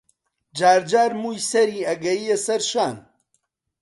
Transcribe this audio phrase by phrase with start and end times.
[0.57, 2.95] جارجار مووی سەری ئەگەییە سەر شان